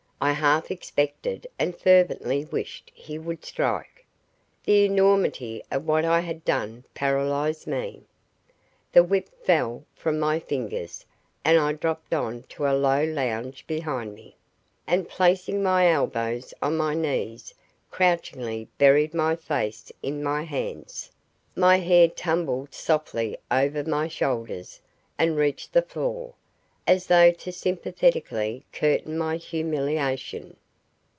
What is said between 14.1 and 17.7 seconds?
me, and placing my elbows on my knees